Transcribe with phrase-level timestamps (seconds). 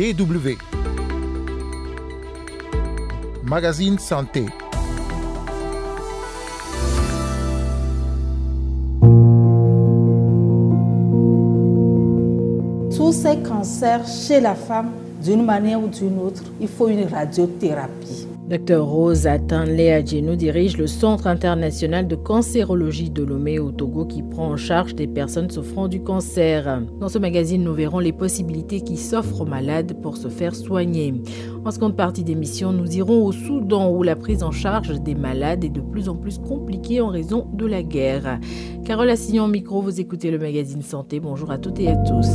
[0.00, 0.56] DW.
[3.44, 4.46] Magazine Santé.
[12.96, 14.92] Tous ces cancers chez la femme,
[15.22, 18.29] d'une manière ou d'une autre, il faut une radiothérapie.
[18.50, 24.24] Dr Rose Atanle Adjeno dirige le Centre international de cancérologie de Lomé au Togo qui
[24.24, 26.82] prend en charge des personnes souffrant du cancer.
[26.98, 31.14] Dans ce magazine, nous verrons les possibilités qui s'offrent aux malades pour se faire soigner.
[31.64, 35.62] En seconde partie d'émission, nous irons au Soudan où la prise en charge des malades
[35.62, 38.40] est de plus en plus compliquée en raison de la guerre.
[38.84, 41.20] Carole Assignon micro, vous écoutez le magazine Santé.
[41.20, 42.26] Bonjour à toutes et à tous.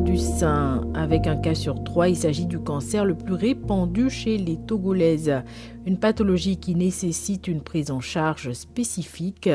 [0.00, 0.82] Du sein.
[0.94, 5.42] Avec un cas sur trois, il s'agit du cancer le plus répandu chez les Togolaises.
[5.86, 9.48] Une pathologie qui nécessite une prise en charge spécifique.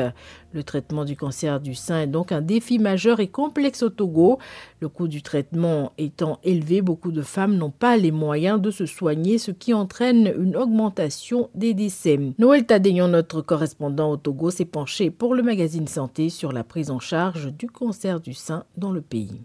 [0.52, 4.38] Le traitement du cancer du sein est donc un défi majeur et complexe au Togo.
[4.80, 8.86] Le coût du traitement étant élevé, beaucoup de femmes n'ont pas les moyens de se
[8.86, 12.18] soigner, ce qui entraîne une augmentation des décès.
[12.38, 16.90] Noël Tadéon, notre correspondant au Togo, s'est penché pour le magazine Santé sur la prise
[16.90, 19.40] en charge du cancer du sein dans le pays.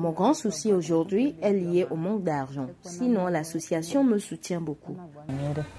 [0.00, 2.68] Mon grand souci aujourd'hui est lié au manque d'argent.
[2.80, 4.96] Sinon, l'association me soutient beaucoup.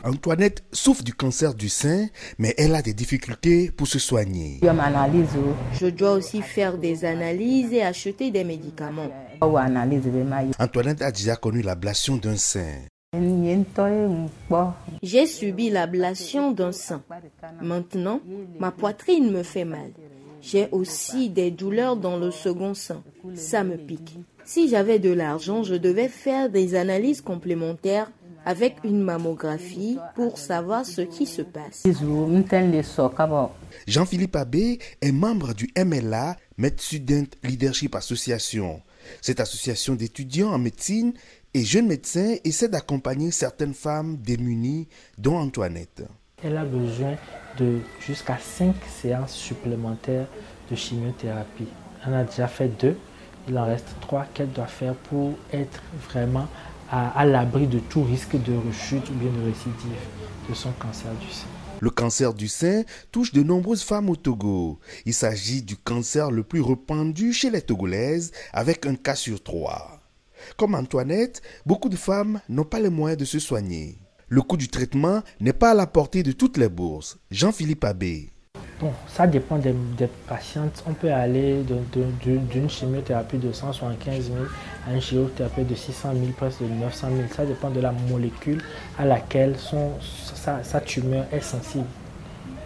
[0.04, 2.06] Antoinette souffre du cancer du sein,
[2.38, 4.60] mais elle a des difficultés pour se soigner.
[4.62, 9.10] Je dois aussi faire des analyses et acheter des médicaments.
[10.60, 12.76] Antoinette a déjà connu l'ablation d'un sein.
[15.02, 17.02] J'ai subi l'ablation d'un sein.
[17.62, 18.22] Maintenant,
[18.60, 19.92] ma poitrine me fait mal.
[20.42, 23.04] J'ai aussi des douleurs dans le second sein.
[23.36, 24.18] Ça me pique.
[24.44, 28.12] Si j'avais de l'argent, je devais faire des analyses complémentaires
[28.46, 31.84] avec une mammographie pour savoir ce qui se passe.
[33.88, 36.38] Jean-Philippe Abbé est membre du MLA,
[36.78, 38.82] Student Leadership Association.
[39.22, 41.14] Cette association d'étudiants en médecine
[41.54, 44.88] et jeunes médecins essaie d'accompagner certaines femmes démunies,
[45.18, 46.04] dont Antoinette.
[46.44, 47.16] Elle a besoin
[47.60, 50.28] de jusqu'à 5 séances supplémentaires
[50.70, 51.68] de chimiothérapie.
[52.06, 52.98] Elle a déjà fait deux,
[53.48, 56.48] il en reste trois qu'elle doit faire pour être vraiment
[56.90, 60.00] à, l'abri de tout risque de rechute ou bien de récidive
[60.50, 61.48] de son cancer du sein.
[61.80, 64.80] Le cancer du sein touche de nombreuses femmes au Togo.
[65.06, 70.00] Il s'agit du cancer le plus répandu chez les Togolaises, avec un cas sur trois.
[70.58, 73.98] Comme Antoinette, beaucoup de femmes n'ont pas les moyens de se soigner
[74.32, 77.18] le coût du traitement n'est pas à la portée de toutes les bourses.
[77.32, 78.30] Jean-Philippe Abbé.
[78.80, 79.76] Bon, ça dépend des,
[80.26, 80.82] patientes.
[80.88, 81.62] On peut aller
[82.22, 84.38] d'une chimiothérapie de 175 000
[84.88, 87.28] à une chimiothérapie de 600 000, presque de 900 000.
[87.36, 88.64] Ça dépend de la molécule
[88.98, 89.92] à laquelle son,
[90.34, 91.88] sa, tumeur est sensible.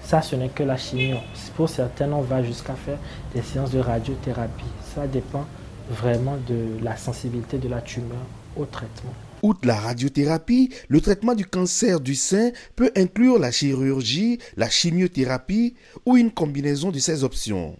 [0.03, 1.18] Ça, ce n'est que la chimio.
[1.56, 3.00] Pour certaines, on va jusqu'à faire
[3.34, 4.66] des séances de radiothérapie.
[4.94, 5.47] Ça dépend
[5.90, 8.22] vraiment de la sensibilité de la tumeur
[8.56, 9.14] au traitement.
[9.46, 15.76] Outre la radiothérapie, le traitement du cancer du sein peut inclure la chirurgie, la chimiothérapie
[16.08, 17.78] ou une combinaison de ces options.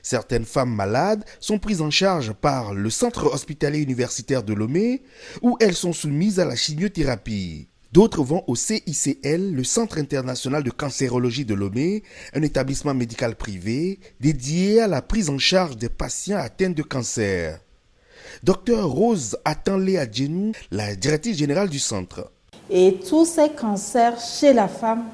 [0.00, 5.02] Certaines femmes malades sont prises en charge par le Centre hospitalier universitaire de Lomé
[5.42, 7.66] où elles sont soumises à la chimiothérapie.
[7.90, 13.98] D'autres vont au CICL, le Centre international de cancérologie de Lomé, un établissement médical privé
[14.20, 17.58] dédié à la prise en charge des patients atteints de cancer.
[18.44, 22.30] Docteur Rose Atanle Adjenou, la directrice générale du centre.
[22.70, 25.04] Et tous ces cancers chez la femme,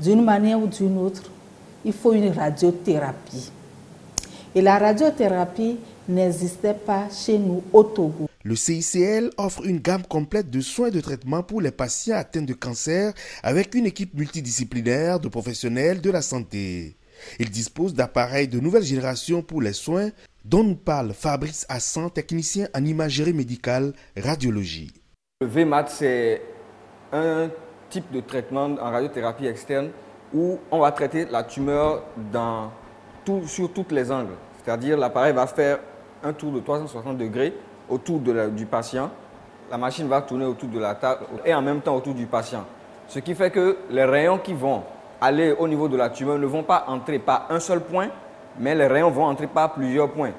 [0.00, 1.22] d'une manière ou d'une autre,
[1.84, 3.52] il faut une radiothérapie.
[4.52, 5.76] Et la radiothérapie
[6.08, 8.28] n'existait pas chez nous au Togo.
[8.42, 12.54] Le CICL offre une gamme complète de soins de traitement pour les patients atteints de
[12.54, 13.12] cancer
[13.44, 16.96] avec une équipe multidisciplinaire de professionnels de la santé.
[17.38, 20.10] Il dispose d'appareils de nouvelle génération pour les soins
[20.44, 24.92] dont nous parle Fabrice Hassan, technicien en imagerie médicale radiologie.
[25.40, 26.42] Le VMAT, c'est
[27.12, 27.48] un
[27.90, 29.90] type de traitement en radiothérapie externe
[30.34, 32.02] où on va traiter la tumeur
[32.32, 32.70] dans
[33.46, 34.34] sur tous les angles.
[34.64, 35.80] C'est-à-dire l'appareil va faire
[36.22, 37.52] un tour de 360 degrés
[37.88, 39.10] autour du patient.
[39.70, 42.64] La machine va tourner autour de la table et en même temps autour du patient.
[43.06, 44.82] Ce qui fait que les rayons qui vont
[45.20, 48.08] aller au niveau de la tumeur ne vont pas entrer par un seul point,
[48.60, 50.32] mais les rayons vont entrer par plusieurs points.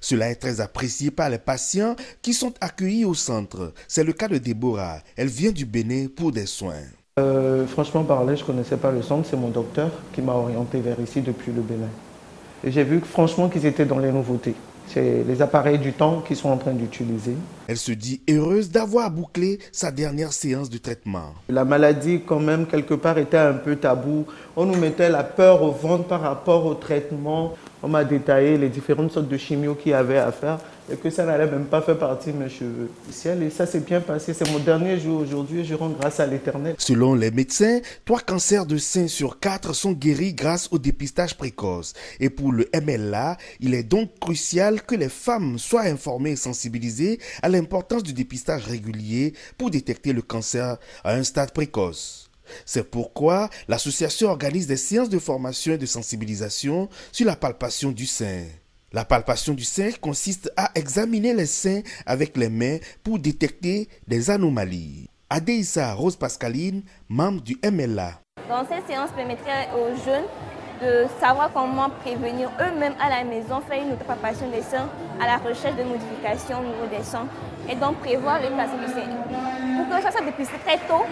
[0.00, 3.72] Cela est très apprécié par les patients qui sont accueillis au centre.
[3.88, 4.98] C'est le cas de Déborah.
[5.16, 6.84] Elle vient du Bénin pour des soins.
[7.18, 9.26] Euh, franchement parler, je ne connaissais pas le centre.
[9.28, 11.88] C'est mon docteur qui m'a orienté vers ici depuis le Bénin.
[12.62, 14.54] Et j'ai vu franchement qu'ils étaient dans les nouveautés.
[14.88, 17.34] C'est les appareils du temps qu'ils sont en train d'utiliser.
[17.68, 21.34] Elle se dit heureuse d'avoir bouclé sa dernière séance de traitement.
[21.48, 24.26] La maladie, quand même, quelque part, était un peu tabou.
[24.56, 27.54] On nous mettait la peur au ventre par rapport au traitement.
[27.82, 30.58] On m'a détaillé les différentes sortes de chimio qu'il y avait à faire
[30.90, 32.90] et que ça n'allait même pas faire partie de mes cheveux.
[33.42, 34.34] Et ça s'est bien passé.
[34.34, 36.74] C'est mon dernier jour aujourd'hui je rends grâce à l'éternel.
[36.78, 41.94] Selon les médecins, trois cancers de sein sur quatre sont guéris grâce au dépistage précoce.
[42.20, 47.18] Et pour le MLA, il est donc crucial que les femmes soient informées et sensibilisées
[47.42, 52.30] à l'importance du dépistage régulier pour détecter le cancer à un stade précoce.
[52.64, 58.06] C'est pourquoi l'association organise des séances de formation et de sensibilisation sur la palpation du
[58.06, 58.44] sein.
[58.96, 64.30] La palpation du sein consiste à examiner les seins avec les mains pour détecter des
[64.30, 65.10] anomalies.
[65.28, 68.12] Adéissa Rose Pascaline, membre du MLA.
[68.48, 70.24] Dans cette séance permettrait aux jeunes
[70.80, 74.88] de savoir comment prévenir eux-mêmes à la maison, faire une palpation des seins
[75.20, 77.28] à la recherche de modifications au niveau des seins
[77.68, 79.55] et donc prévoir les places du sein.
[79.88, 81.04] Pour que ça soit dépisté très tôt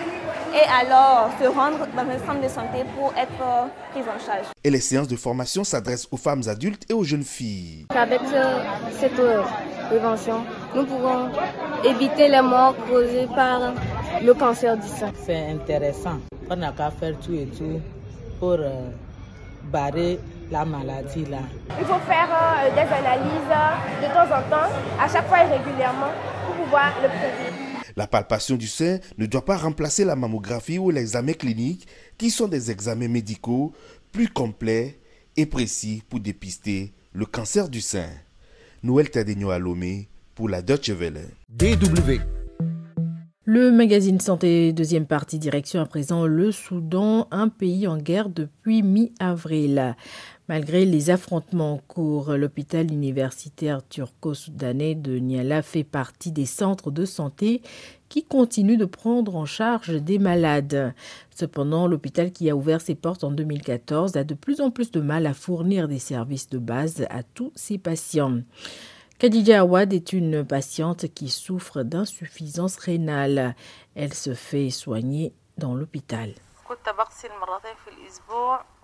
[0.53, 4.47] et alors se rendre dans un centre de santé pour être euh, pris en charge.
[4.65, 7.87] Et les séances de formation s'adressent aux femmes adultes et aux jeunes filles.
[7.95, 8.65] Avec euh,
[8.99, 9.43] cette euh,
[9.89, 10.45] prévention,
[10.75, 11.31] nous pourrons
[11.85, 13.75] éviter les morts causées par
[14.21, 15.13] le cancer du sein.
[15.25, 16.19] C'est intéressant.
[16.51, 17.81] On n'a qu'à faire tout et tout
[18.41, 18.59] pour
[19.73, 20.19] barrer
[20.51, 21.39] la maladie là.
[21.79, 22.29] Il faut faire
[22.75, 26.13] des analyses de temps en temps, à chaque fois et régulièrement,
[26.47, 27.54] pour pouvoir le prévenir.
[27.97, 31.87] La palpation du sein ne doit pas remplacer la mammographie ou l'examen clinique,
[32.19, 33.73] qui sont des examens médicaux
[34.11, 34.99] plus complets
[35.37, 38.09] et précis pour dépister le cancer du sein.
[38.83, 41.31] Noël Tadegno Alomé pour la Deutsche Welle.
[41.49, 42.21] DW.
[43.47, 48.83] Le magazine Santé, deuxième partie, direction à présent le Soudan, un pays en guerre depuis
[48.83, 49.97] mi-avril.
[50.47, 57.07] Malgré les affrontements en cours, l'hôpital universitaire turco-soudanais de Niala fait partie des centres de
[57.07, 57.63] santé
[58.11, 60.93] qui continuent de prendre en charge des malades.
[61.35, 65.01] Cependant, l'hôpital qui a ouvert ses portes en 2014 a de plus en plus de
[65.01, 68.43] mal à fournir des services de base à tous ses patients.
[69.19, 73.55] Khadija Awad est une patiente qui souffre d'insuffisance rénale.
[73.95, 76.35] Elle se fait soigner dans l'hôpital.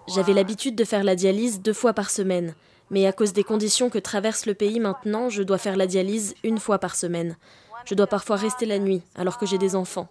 [0.09, 2.55] J'avais l'habitude de faire la dialyse deux fois par semaine,
[2.91, 6.35] mais à cause des conditions que traverse le pays maintenant, je dois faire la dialyse
[6.43, 7.37] une fois par semaine.
[7.85, 10.09] Je dois parfois rester la nuit alors que j'ai des enfants.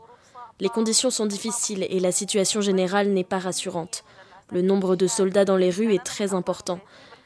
[0.59, 4.03] Les conditions sont difficiles et la situation générale n'est pas rassurante.
[4.51, 6.79] Le nombre de soldats dans les rues est très important.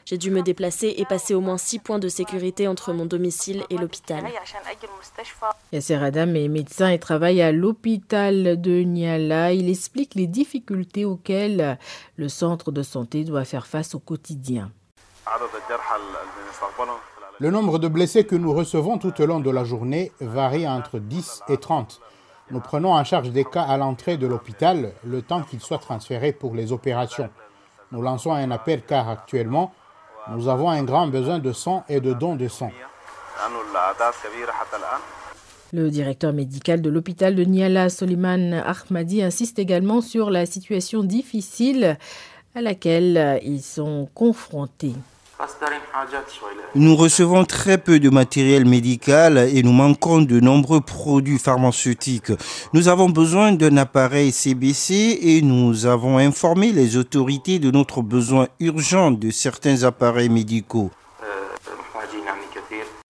[0.06, 3.64] J'ai dû me déplacer et passer au moins six points de sécurité entre mon domicile
[3.70, 4.22] et l'hôpital.
[5.72, 9.52] Yasser Adam est médecin et travaille à l'hôpital de Niala.
[9.52, 11.78] Il explique les difficultés auxquelles
[12.16, 14.70] le centre de santé doit faire face au quotidien.
[17.40, 20.98] Le nombre de blessés que nous recevons tout au long de la journée varie entre
[20.98, 22.00] 10 et 30.
[22.50, 26.32] Nous prenons en charge des cas à l'entrée de l'hôpital le temps qu'ils soient transférés
[26.32, 27.30] pour les opérations.
[27.90, 29.72] Nous lançons un appel car actuellement,
[30.32, 32.70] nous avons un grand besoin de sang et de dons de sang.
[35.72, 41.98] Le directeur médical de l'hôpital de Niala, Soliman Ahmadi, insiste également sur la situation difficile
[42.54, 44.94] à laquelle ils sont confrontés.
[46.74, 52.32] Nous recevons très peu de matériel médical et nous manquons de nombreux produits pharmaceutiques.
[52.72, 58.48] Nous avons besoin d'un appareil CBC et nous avons informé les autorités de notre besoin
[58.60, 60.90] urgent de certains appareils médicaux.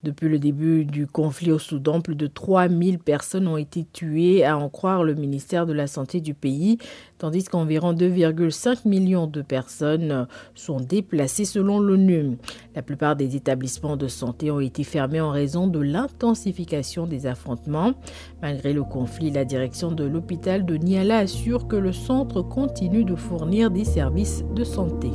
[0.04, 4.58] Depuis le début du conflit au Soudan, plus de 3000 personnes ont été tuées, à
[4.58, 6.76] en croire le ministère de la Santé du pays,
[7.16, 12.36] tandis qu'environ 2,5 millions de personnes sont déplacées selon l'ONU.
[12.74, 17.94] La plupart des établissements de santé ont été fermés en raison de l'intensification des affrontements.
[18.42, 23.14] Malgré le conflit, la direction de l'hôpital de Niala assure que le centre continue de
[23.14, 25.08] fournir des services de santé.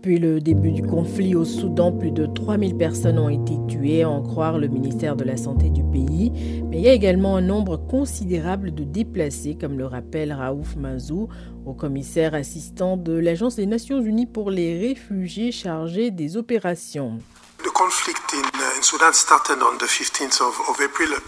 [0.00, 4.22] Depuis le début du conflit au Soudan, plus de 3000 personnes ont été tuées, en
[4.22, 6.32] croire le ministère de la Santé du pays.
[6.70, 11.28] Mais il y a également un nombre considérable de déplacés, comme le rappelle Raouf Mazou,
[11.66, 17.18] au commissaire assistant de l'Agence des Nations Unies pour les réfugiés chargé des opérations.
[17.58, 21.20] The conflict in, Sudan started on the 15th of, April, a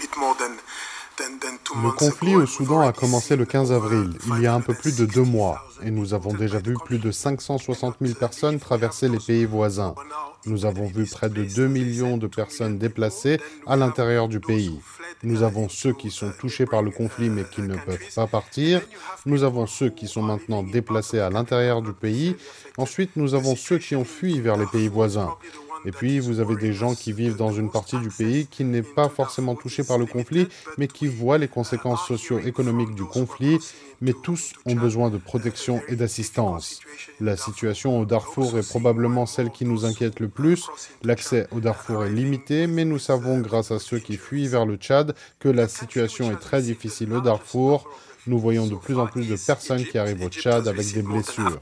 [1.18, 4.96] Le conflit au Soudan a commencé le 15 avril, il y a un peu plus
[4.96, 9.18] de deux mois, et nous avons déjà vu plus de 560 000 personnes traverser les
[9.18, 9.94] pays voisins.
[10.46, 14.80] Nous avons vu près de 2 millions de personnes déplacées à l'intérieur du pays.
[15.22, 18.80] Nous avons ceux qui sont touchés par le conflit mais qui ne peuvent pas partir.
[19.24, 22.36] Nous avons ceux qui sont maintenant déplacés à l'intérieur du pays.
[22.76, 25.36] Ensuite, nous avons ceux qui ont fui vers les pays voisins.
[25.84, 28.82] Et puis, vous avez des gens qui vivent dans une partie du pays qui n'est
[28.82, 30.48] pas forcément touchée par le conflit,
[30.78, 33.58] mais qui voient les conséquences socio-économiques du conflit.
[34.00, 36.80] Mais tous ont besoin de protection et d'assistance.
[37.20, 40.66] La situation au Darfour est probablement celle qui nous inquiète le plus.
[41.04, 44.76] L'accès au Darfour est limité, mais nous savons, grâce à ceux qui fuient vers le
[44.76, 47.88] Tchad, que la situation est très difficile au Darfour.
[48.26, 51.60] Nous voyons de plus en plus de personnes qui arrivent au Tchad avec des blessures.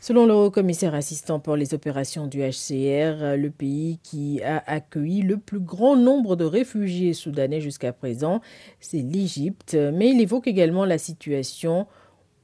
[0.00, 5.36] Selon le haut-commissaire assistant pour les opérations du HCR, le pays qui a accueilli le
[5.36, 8.40] plus grand nombre de réfugiés soudanais jusqu'à présent,
[8.80, 11.86] c'est l'Égypte, mais il évoque également la situation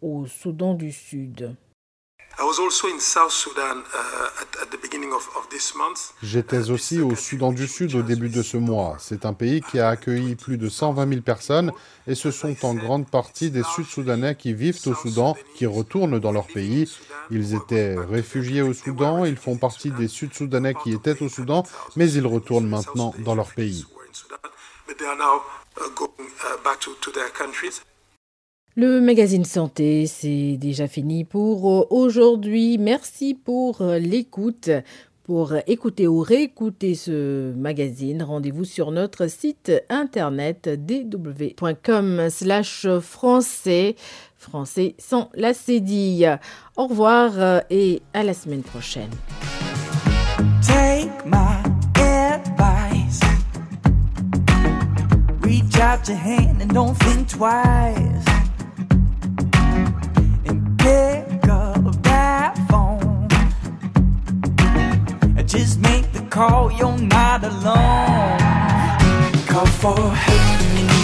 [0.03, 1.57] au Soudan du Sud.
[6.23, 8.97] J'étais aussi au Soudan du Sud au début de ce mois.
[9.01, 11.73] C'est un pays qui a accueilli plus de 120 000 personnes
[12.07, 16.31] et ce sont en grande partie des Sud-Soudanais qui vivent au Soudan, qui retournent dans
[16.31, 16.89] leur pays.
[17.31, 21.65] Ils étaient réfugiés au Soudan, ils font partie des Sud-Soudanais qui étaient au Soudan,
[21.97, 23.85] mais ils retournent maintenant dans leur pays.
[28.81, 32.79] Le magazine Santé, c'est déjà fini pour euh, aujourd'hui.
[32.79, 34.71] Merci pour euh, l'écoute.
[35.25, 43.97] Pour écouter ou réécouter ce magazine, rendez-vous sur notre site internet dw.com slash français,
[44.37, 46.39] français sans la cédille.
[46.77, 49.11] Au revoir euh, et à la semaine prochaine.
[50.63, 51.65] Take my
[52.01, 53.19] advice.
[66.39, 68.39] Call, you're not alone.
[69.49, 70.98] Call for help